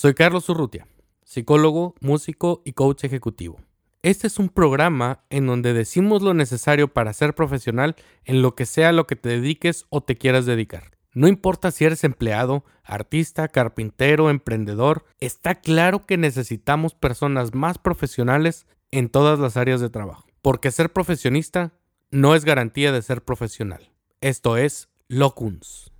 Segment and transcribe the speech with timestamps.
[0.00, 0.86] Soy Carlos Urrutia,
[1.24, 3.60] psicólogo, músico y coach ejecutivo.
[4.02, 8.64] Este es un programa en donde decimos lo necesario para ser profesional en lo que
[8.64, 10.92] sea lo que te dediques o te quieras dedicar.
[11.14, 18.68] No importa si eres empleado, artista, carpintero, emprendedor, está claro que necesitamos personas más profesionales
[18.92, 20.28] en todas las áreas de trabajo.
[20.42, 21.72] Porque ser profesionista
[22.12, 23.90] no es garantía de ser profesional.
[24.20, 25.90] Esto es Locuns.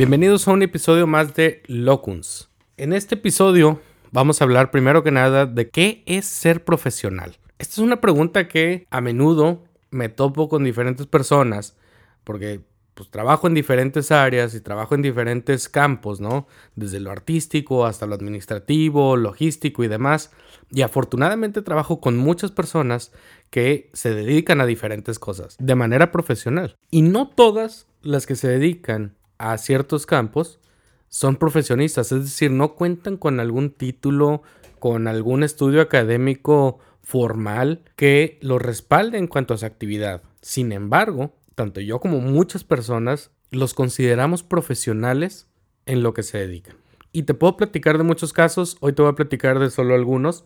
[0.00, 2.48] Bienvenidos a un episodio más de Locuns.
[2.78, 3.82] En este episodio
[4.12, 7.36] vamos a hablar primero que nada de qué es ser profesional.
[7.58, 11.76] Esta es una pregunta que a menudo me topo con diferentes personas
[12.24, 12.62] porque
[12.94, 16.46] pues trabajo en diferentes áreas y trabajo en diferentes campos, ¿no?
[16.76, 20.30] Desde lo artístico hasta lo administrativo, logístico y demás.
[20.70, 23.12] Y afortunadamente trabajo con muchas personas
[23.50, 26.78] que se dedican a diferentes cosas de manera profesional.
[26.90, 30.60] Y no todas las que se dedican a ciertos campos
[31.08, 34.42] son profesionistas, es decir, no cuentan con algún título,
[34.78, 40.22] con algún estudio académico formal que lo respalde en cuanto a su actividad.
[40.42, 45.48] Sin embargo, tanto yo como muchas personas los consideramos profesionales
[45.86, 46.76] en lo que se dedican.
[47.10, 50.44] Y te puedo platicar de muchos casos, hoy te voy a platicar de solo algunos,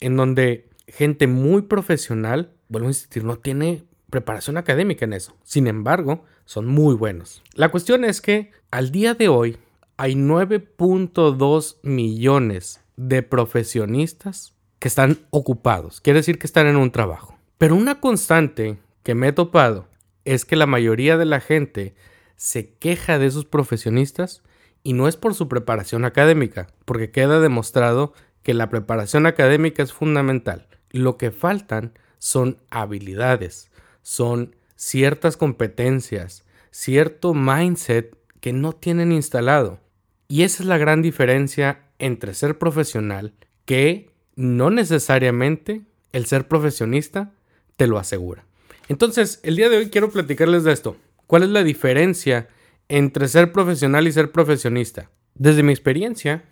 [0.00, 5.36] en donde gente muy profesional, vuelvo a insistir, no tiene preparación académica en eso.
[5.44, 7.44] Sin embargo, son muy buenos.
[7.54, 9.56] La cuestión es que al día de hoy
[9.96, 16.00] hay 9.2 millones de profesionistas que están ocupados.
[16.00, 17.38] Quiere decir que están en un trabajo.
[17.56, 19.86] Pero una constante que me he topado
[20.24, 21.94] es que la mayoría de la gente
[22.34, 24.42] se queja de esos profesionistas
[24.82, 28.12] y no es por su preparación académica, porque queda demostrado
[28.42, 30.66] que la preparación académica es fundamental.
[30.90, 33.70] Lo que faltan son habilidades,
[34.02, 39.78] son ciertas competencias, cierto mindset que no tienen instalado.
[40.26, 43.34] Y esa es la gran diferencia entre ser profesional,
[43.66, 45.82] que no necesariamente
[46.12, 47.34] el ser profesionista
[47.76, 48.46] te lo asegura.
[48.88, 50.96] Entonces, el día de hoy quiero platicarles de esto.
[51.26, 52.48] ¿Cuál es la diferencia
[52.88, 55.10] entre ser profesional y ser profesionista?
[55.34, 56.44] Desde mi experiencia,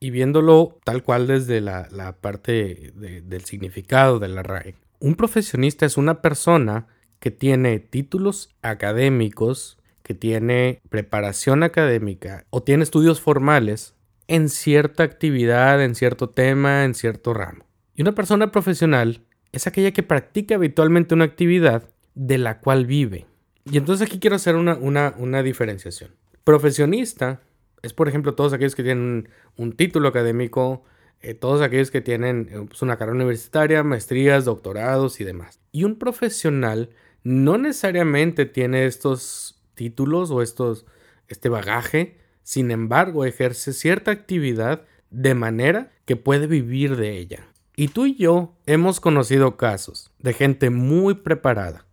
[0.00, 5.98] y viéndolo tal cual desde la, parte del significado de la RAE, un profesionista es
[5.98, 6.86] una persona
[7.20, 13.94] que tiene títulos académicos, que tiene preparación académica o tiene estudios formales
[14.28, 17.64] en cierta actividad, en cierto tema, en cierto ramo.
[17.94, 23.26] Y una persona profesional es aquella que practica habitualmente una actividad de la cual vive.
[23.64, 26.10] Y entonces aquí quiero hacer una, una, diferenciación.
[26.42, 27.40] Profesionista
[27.82, 30.84] es, por ejemplo, todos aquellos que tienen un, título académico,
[31.22, 35.60] eh, todos aquellos que tienen eh, pues, una carrera universitaria, maestrías, doctorados y demás.
[35.72, 36.90] Y un profesional
[37.24, 40.86] no necesariamente tiene estos títulos o estos,
[41.26, 47.48] este bagaje, sin embargo ejerce cierta actividad de manera que puede vivir de ella.
[47.76, 51.86] Y tú y yo hemos conocido casos de gente muy preparada,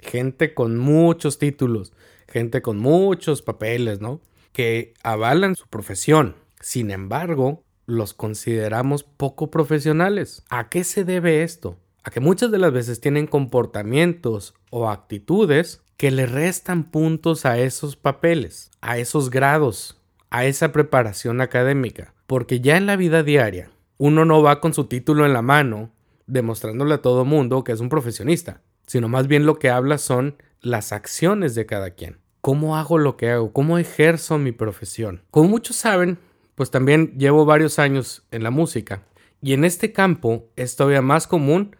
[0.00, 1.92] gente con muchos títulos,
[2.26, 4.20] gente con muchos papeles, ¿no?
[4.52, 6.34] Que avalan su profesión.
[6.60, 10.42] Sin embargo, los consideramos poco profesionales.
[10.48, 11.78] ¿A qué se debe esto?
[12.04, 17.58] A que muchas de las veces tienen comportamientos o actitudes que le restan puntos a
[17.58, 22.14] esos papeles, a esos grados, a esa preparación académica.
[22.26, 25.92] Porque ya en la vida diaria, uno no va con su título en la mano
[26.26, 30.36] demostrándole a todo mundo que es un profesionista, sino más bien lo que habla son
[30.60, 32.18] las acciones de cada quien.
[32.40, 33.52] ¿Cómo hago lo que hago?
[33.52, 35.22] ¿Cómo ejerzo mi profesión?
[35.30, 36.18] Como muchos saben,
[36.54, 39.04] pues también llevo varios años en la música
[39.40, 41.76] y en este campo es todavía más común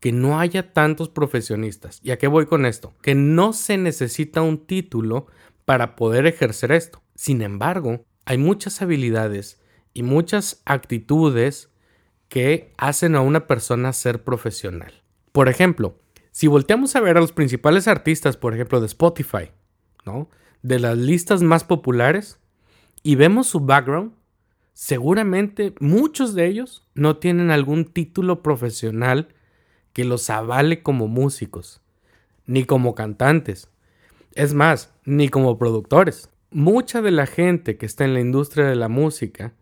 [0.00, 2.00] que no haya tantos profesionistas.
[2.02, 2.94] ¿Y a qué voy con esto?
[3.02, 5.26] Que no se necesita un título
[5.64, 7.02] para poder ejercer esto.
[7.14, 9.60] Sin embargo, hay muchas habilidades
[9.94, 11.70] y muchas actitudes
[12.28, 15.02] que hacen a una persona ser profesional.
[15.32, 15.98] Por ejemplo,
[16.32, 19.52] si volteamos a ver a los principales artistas, por ejemplo, de Spotify,
[20.04, 20.28] ¿no?
[20.62, 22.38] De las listas más populares
[23.02, 24.12] y vemos su background,
[24.72, 29.28] seguramente muchos de ellos no tienen algún título profesional
[29.96, 31.80] que los avale como músicos,
[32.44, 33.70] ni como cantantes.
[34.34, 36.28] Es más, ni como productores.
[36.50, 39.54] Mucha de la gente que está en la industria de la música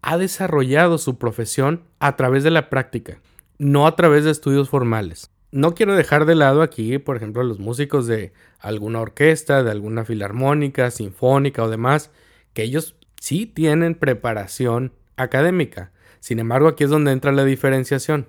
[0.00, 3.18] ha desarrollado su profesión a través de la práctica,
[3.58, 5.32] no a través de estudios formales.
[5.50, 10.04] No quiero dejar de lado aquí, por ejemplo, los músicos de alguna orquesta, de alguna
[10.04, 12.12] filarmónica, sinfónica o demás,
[12.52, 15.90] que ellos sí tienen preparación académica.
[16.20, 18.28] Sin embargo, aquí es donde entra la diferenciación.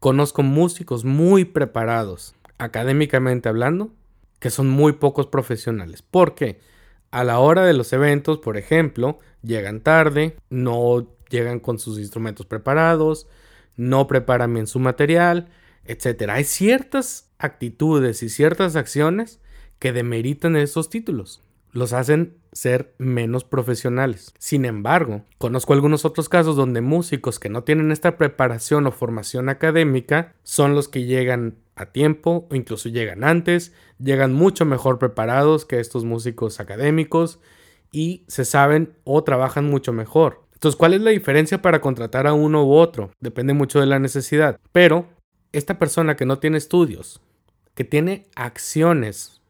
[0.00, 3.92] Conozco músicos muy preparados, académicamente hablando,
[4.38, 6.00] que son muy pocos profesionales.
[6.00, 6.58] ¿Por qué?
[7.10, 12.46] A la hora de los eventos, por ejemplo, llegan tarde, no llegan con sus instrumentos
[12.46, 13.26] preparados,
[13.76, 15.50] no preparan bien su material,
[15.84, 16.30] etc.
[16.30, 19.38] Hay ciertas actitudes y ciertas acciones
[19.78, 21.42] que demeritan esos títulos,
[21.72, 24.34] los hacen ser menos profesionales.
[24.38, 29.48] Sin embargo, conozco algunos otros casos donde músicos que no tienen esta preparación o formación
[29.48, 35.64] académica son los que llegan a tiempo o incluso llegan antes, llegan mucho mejor preparados
[35.64, 37.38] que estos músicos académicos
[37.92, 40.42] y se saben o trabajan mucho mejor.
[40.54, 43.12] Entonces, ¿cuál es la diferencia para contratar a uno u otro?
[43.20, 44.60] Depende mucho de la necesidad.
[44.72, 45.06] Pero
[45.52, 47.22] esta persona que no tiene estudios,
[47.74, 49.40] que tiene acciones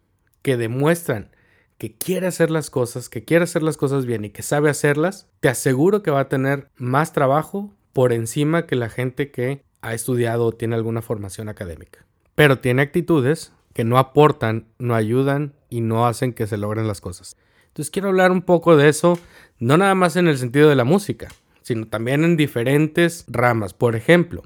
[0.43, 1.31] que demuestran
[1.81, 5.31] que quiere hacer las cosas, que quiere hacer las cosas bien y que sabe hacerlas,
[5.41, 9.95] te aseguro que va a tener más trabajo por encima que la gente que ha
[9.95, 12.05] estudiado o tiene alguna formación académica.
[12.35, 17.01] Pero tiene actitudes que no aportan, no ayudan y no hacen que se logren las
[17.01, 17.39] cosas.
[17.69, 19.19] Entonces quiero hablar un poco de eso,
[19.59, 21.29] no nada más en el sentido de la música,
[21.63, 23.73] sino también en diferentes ramas.
[23.73, 24.43] Por ejemplo,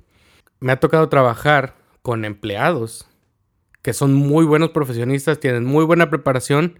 [0.61, 3.09] me ha tocado trabajar con empleados
[3.83, 6.79] que son muy buenos profesionistas, tienen muy buena preparación,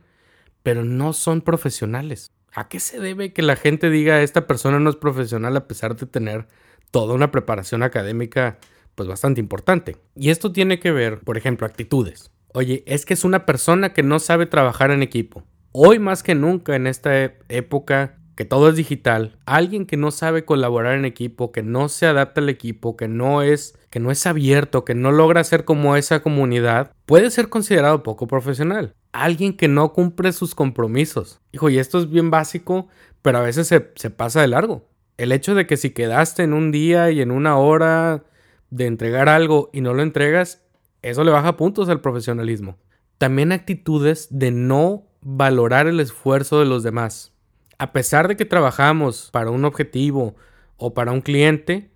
[0.65, 2.33] pero no son profesionales.
[2.53, 5.95] ¿A qué se debe que la gente diga esta persona no es profesional a pesar
[5.95, 6.49] de tener
[6.91, 8.59] toda una preparación académica
[8.95, 9.99] pues bastante importante?
[10.17, 12.31] Y esto tiene que ver, por ejemplo, actitudes.
[12.55, 15.45] Oye, es que es una persona que no sabe trabajar en equipo.
[15.73, 20.11] Hoy más que nunca en esta e-, época que todo es digital, alguien que no
[20.11, 24.11] sabe colaborar en equipo, que no se adapta al equipo, que no es que no
[24.11, 28.95] es abierto, que no logra ser como esa comunidad, puede ser considerado poco profesional.
[29.13, 31.41] Alguien que no cumple sus compromisos.
[31.53, 32.89] Hijo, y esto es bien básico,
[33.23, 34.89] pero a veces se, se pasa de largo.
[35.17, 38.25] El hecho de que si quedaste en un día y en una hora
[38.71, 40.65] de entregar algo y no lo entregas,
[41.03, 42.79] eso le baja puntos al profesionalismo.
[43.19, 47.34] También actitudes de no valorar el esfuerzo de los demás.
[47.79, 50.35] A pesar de que trabajamos para un objetivo
[50.77, 51.91] o para un cliente,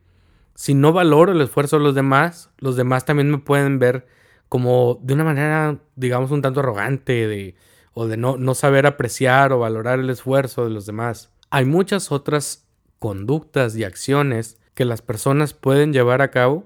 [0.55, 4.07] si no valoro el esfuerzo de los demás, los demás también me pueden ver
[4.49, 7.55] como de una manera, digamos, un tanto arrogante de,
[7.93, 11.31] o de no, no saber apreciar o valorar el esfuerzo de los demás.
[11.51, 12.67] Hay muchas otras
[12.99, 16.65] conductas y acciones que las personas pueden llevar a cabo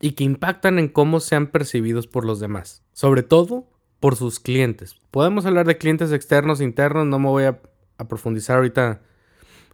[0.00, 2.82] y que impactan en cómo sean percibidos por los demás.
[2.92, 3.66] Sobre todo
[4.00, 4.96] por sus clientes.
[5.10, 7.58] Podemos hablar de clientes externos, internos, no me voy a,
[8.04, 9.00] profundizar ahorita,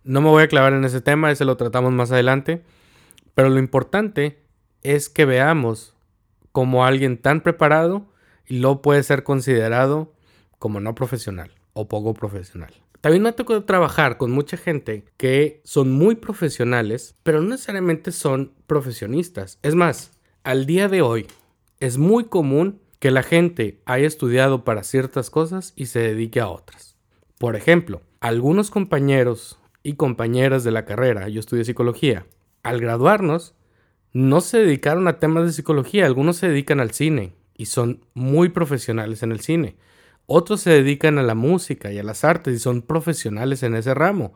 [0.05, 2.63] no me voy a clavar en ese tema, ese lo tratamos más adelante,
[3.35, 4.43] pero lo importante
[4.83, 5.95] es que veamos
[6.53, 8.07] como alguien tan preparado
[8.47, 10.13] y lo puede ser considerado
[10.59, 12.73] como no profesional o poco profesional.
[13.01, 18.13] También me ha tocado trabajar con mucha gente que son muy profesionales, pero no necesariamente
[18.13, 19.59] son profesionistas.
[19.63, 20.13] Es más,
[20.45, 21.27] al día de hoy
[21.81, 26.49] es muy común que la gente haya estudiado para ciertas cosas y se dedique a
[26.49, 26.92] otras.
[27.43, 32.25] Por ejemplo, algunos compañeros y compañeras de la carrera, yo estudié psicología,
[32.63, 33.57] al graduarnos
[34.13, 38.51] no se dedicaron a temas de psicología, algunos se dedican al cine y son muy
[38.51, 39.75] profesionales en el cine.
[40.27, 43.93] Otros se dedican a la música y a las artes y son profesionales en ese
[43.93, 44.35] ramo.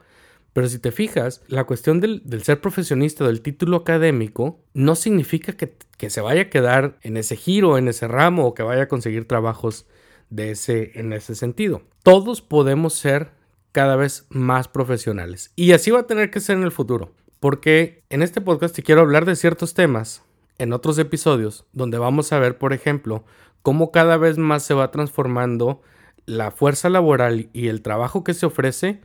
[0.52, 5.76] Pero si te fijas, la cuestión del, ser profesionista del título académico no significa que,
[5.96, 8.88] que, se vaya a quedar en ese giro, en ese ramo o que vaya a
[8.88, 9.86] conseguir trabajos
[10.30, 11.82] de ese, en ese sentido.
[12.02, 13.30] Todos podemos ser
[13.72, 17.12] cada vez más profesionales y así va a tener que ser en el futuro.
[17.40, 20.22] Porque en este podcast te quiero hablar de ciertos temas
[20.58, 23.24] en otros episodios donde vamos a ver, por ejemplo,
[23.62, 25.82] cómo cada vez más se va transformando
[26.24, 29.00] la fuerza laboral y el trabajo que se ofrece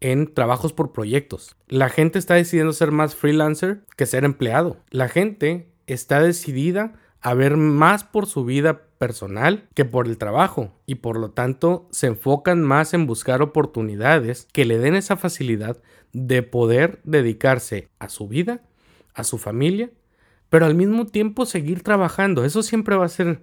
[0.00, 1.56] en trabajos por proyectos.
[1.68, 4.78] La gente está decidiendo ser más freelancer que ser empleado.
[4.90, 10.74] La gente está decidida a ver más por su vida personal que por el trabajo
[10.84, 15.78] y por lo tanto se enfocan más en buscar oportunidades que le den esa facilidad
[16.12, 18.60] de poder dedicarse a su vida,
[19.14, 19.90] a su familia,
[20.50, 22.44] pero al mismo tiempo seguir trabajando.
[22.44, 23.40] Eso siempre va a ser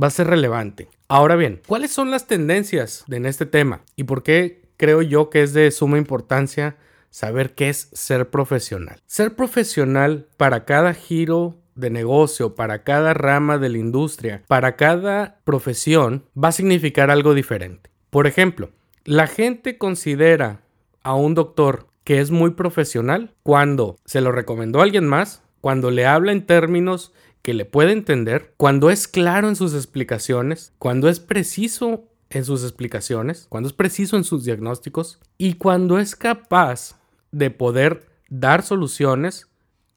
[0.00, 0.88] va a ser relevante.
[1.08, 5.42] Ahora bien, ¿cuáles son las tendencias en este tema y por qué creo yo que
[5.42, 6.76] es de suma importancia
[7.10, 9.00] saber qué es ser profesional.
[9.06, 15.40] Ser profesional para cada giro de negocio, para cada rama de la industria, para cada
[15.44, 17.90] profesión, va a significar algo diferente.
[18.10, 18.70] Por ejemplo,
[19.04, 20.62] la gente considera
[21.02, 25.90] a un doctor que es muy profesional cuando se lo recomendó a alguien más, cuando
[25.90, 31.08] le habla en términos que le puede entender, cuando es claro en sus explicaciones, cuando
[31.08, 37.00] es preciso en sus explicaciones, cuando es preciso en sus diagnósticos y cuando es capaz
[37.32, 39.49] de poder dar soluciones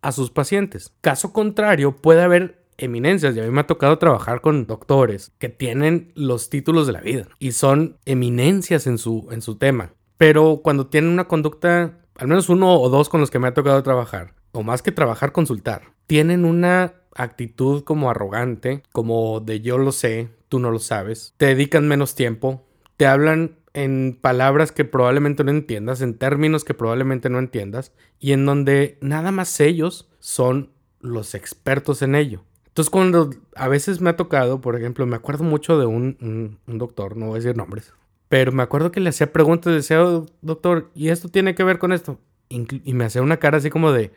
[0.04, 0.94] a sus pacientes.
[1.02, 5.50] Caso contrario, puede haber eminencias, y a mí me ha tocado trabajar con doctores que
[5.50, 10.62] tienen los títulos de la vida y son eminencias en su, en su tema, pero
[10.64, 13.82] cuando tienen una conducta, al menos uno o dos con los que me ha tocado
[13.84, 19.92] trabajar, o más que trabajar, consultar, tienen una actitud como arrogante, como de yo lo
[19.92, 22.66] sé, tú no lo sabes, te dedican menos tiempo,
[22.98, 28.34] te hablan en palabras que probablemente no entiendas, en términos que probablemente no entiendas, y
[28.34, 32.44] en donde nada más ellos son los expertos en ello.
[32.68, 37.18] Entonces cuando a veces me ha tocado, por ejemplo, me acuerdo mucho de un, doctor,
[37.18, 37.94] no voy a decir nombres,
[38.30, 41.64] pero me acuerdo que le hacía preguntas y decía, oh, doctor, ¿y esto tiene que
[41.64, 42.20] ver con esto?
[42.50, 44.12] Y me hacía una cara así como de,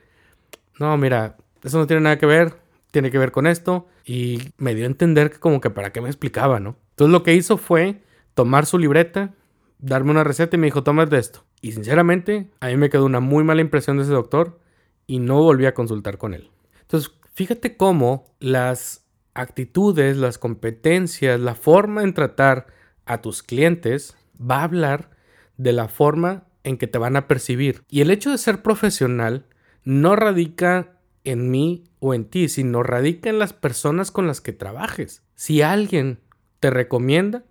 [0.78, 2.54] no, mira, eso no tiene nada que ver,
[2.90, 3.86] tiene que ver con esto.
[4.04, 6.76] Y me dio a entender que como que para qué me explicaba, ¿no?
[6.90, 8.02] Entonces lo que hizo fue
[8.34, 9.34] tomar su libreta,
[9.78, 11.44] darme una receta y me dijo, de esto.
[11.60, 14.60] Y sinceramente, a mí me quedó una muy mala impresión de ese doctor
[15.06, 16.50] y no volví a consultar con él.
[16.82, 19.04] Entonces, Fíjate cómo las
[19.34, 22.68] actitudes, las competencias, la forma en tratar
[23.04, 25.10] a tus clientes va a hablar
[25.58, 27.82] de la forma en que te van a percibir.
[27.90, 29.44] Y el hecho de ser profesional
[29.84, 34.54] no radica en mí o en ti, sino radica en las personas con las que
[34.54, 35.22] trabajes.
[35.34, 36.20] Si alguien
[36.58, 37.44] te recomienda,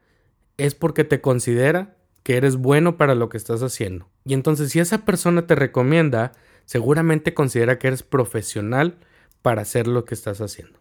[0.57, 4.09] es porque te considera que eres bueno para lo que estás haciendo.
[4.25, 6.31] Y entonces si esa persona te recomienda,
[6.65, 8.97] seguramente considera que eres profesional
[9.43, 10.79] para hacer lo que estás haciendo.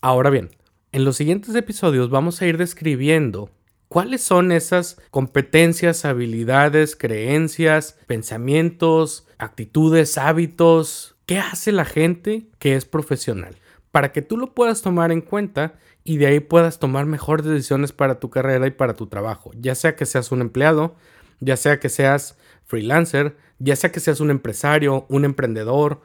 [0.00, 0.50] Ahora bien,
[0.90, 3.50] en los siguientes episodios vamos a ir describiendo
[3.86, 12.84] cuáles son esas competencias, habilidades, creencias, pensamientos, actitudes, hábitos, qué hace la gente que es
[12.84, 13.54] profesional,
[13.92, 17.92] para que tú lo puedas tomar en cuenta y de ahí puedas tomar mejores decisiones
[17.92, 20.96] para tu carrera y para tu trabajo, ya sea que seas un empleado,
[21.40, 26.00] ya sea que seas freelancer, ya sea que seas un empresario, un emprendedor,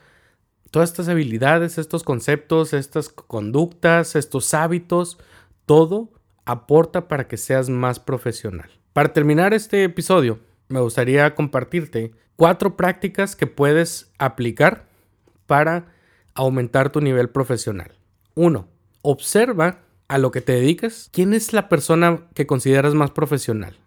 [0.71, 5.17] todas estas habilidades, estos conceptos, estas conductas, estos hábitos,
[5.65, 6.11] todo
[6.45, 8.69] aporta para que seas más profesional.
[8.93, 14.87] Para terminar este episodio, me gustaría compartirte cuatro prácticas que puedes aplicar
[15.47, 15.87] para
[16.33, 17.93] aumentar tu nivel profesional.
[18.35, 18.67] Uno,
[19.01, 21.09] observa a lo que te dedicas.
[21.11, 23.77] ¿Quién es la persona que consideras más profesional?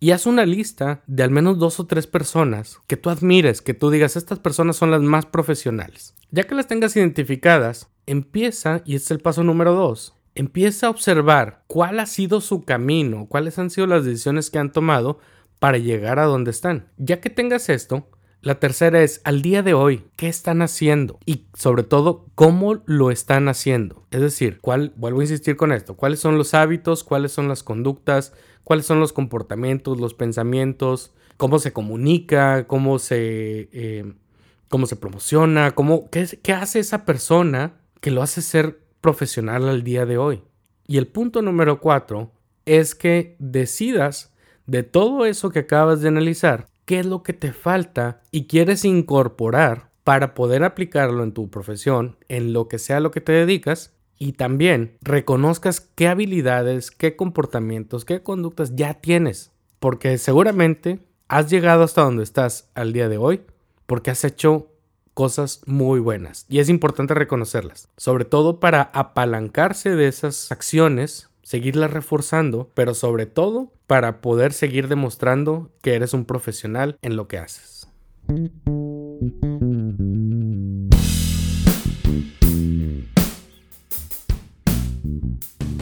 [0.00, 3.74] y haz una lista de al menos dos o tres personas que tú admires, que
[3.74, 6.14] tú digas, estas personas son las más profesionales.
[6.30, 10.90] Ya que las tengas identificadas, empieza, y este es el paso número dos, empieza a
[10.90, 15.18] observar cuál ha sido su camino, cuáles han sido las decisiones que han tomado
[15.58, 16.88] para llegar a donde están.
[16.96, 18.08] Ya que tengas esto,
[18.40, 21.18] la tercera es, al día de hoy, ¿qué están haciendo?
[21.26, 24.06] Y sobre todo, ¿cómo lo están haciendo?
[24.10, 27.62] Es decir, ¿cuál, vuelvo a insistir con esto, cuáles son los hábitos, cuáles son las
[27.62, 34.12] conductas, cuáles son los comportamientos, los pensamientos, cómo se comunica, cómo se, eh,
[34.68, 39.82] cómo se promociona, cómo, qué, qué hace esa persona que lo hace ser profesional al
[39.82, 40.42] día de hoy.
[40.86, 42.32] Y el punto número cuatro
[42.66, 44.32] es que decidas
[44.66, 48.86] de todo eso que acabas de analizar, qué es lo que te falta y quieres
[48.86, 53.92] incorporar para poder aplicarlo en tu profesión, en lo que sea lo que te dedicas,
[54.18, 61.82] y también reconozcas qué habilidades, qué comportamientos, qué conductas ya tienes, porque seguramente has llegado
[61.82, 63.42] hasta donde estás al día de hoy
[63.84, 64.72] porque has hecho
[65.12, 71.90] cosas muy buenas y es importante reconocerlas, sobre todo para apalancarse de esas acciones, seguirlas
[71.90, 77.38] reforzando, pero sobre todo para poder seguir demostrando que eres un profesional en lo que
[77.38, 77.88] haces.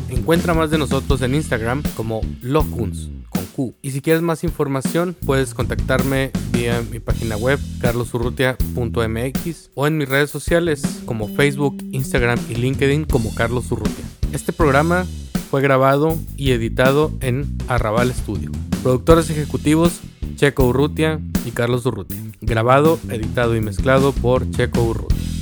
[0.09, 3.75] Encuentra más de nosotros en Instagram como Locuns con Q.
[3.83, 10.09] Y si quieres más información, puedes contactarme vía mi página web carlosurrutia.mx o en mis
[10.09, 14.05] redes sociales como Facebook, Instagram y LinkedIn como Carlos Urrutia.
[14.33, 15.07] Este programa
[15.51, 18.51] fue grabado y editado en Arrabal Studio.
[18.83, 20.01] Productores ejecutivos
[20.37, 22.19] Checo Urrutia y Carlos Urrutia.
[22.41, 25.36] Grabado, editado y mezclado por Checo Urrutia.